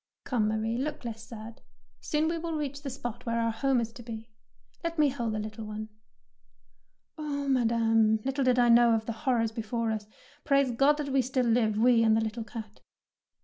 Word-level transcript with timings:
''Come, 0.25 0.47
Marie, 0.47 0.79
look 0.79 1.05
less 1.05 1.21
sad; 1.27 1.61
soon 1.99 2.27
will 2.27 2.41
we 2.53 2.57
reach 2.57 2.81
the 2.81 2.89
spot 2.89 3.23
where 3.27 3.39
our 3.39 3.51
home 3.51 3.79
is 3.79 3.93
to 3.93 4.01
be. 4.01 4.31
Let 4.83 4.97
me 4.97 5.09
hold 5.09 5.33
the 5.35 5.39
little 5.39 5.63
one.^' 5.63 5.89
"Oh, 7.19 7.47
Madame, 7.47 8.19
little 8.25 8.43
did 8.43 8.57
I 8.57 8.67
know 8.67 8.95
of 8.95 9.05
the 9.05 9.11
horrors 9.11 9.51
before 9.51 9.91
us! 9.91 10.07
Praise 10.43 10.71
Ood 10.71 10.79
that 10.79 11.09
we 11.09 11.21
still 11.21 11.45
live, 11.45 11.77
we 11.77 12.01
and 12.01 12.17
the 12.17 12.21
little 12.21 12.43
cat." 12.43 12.81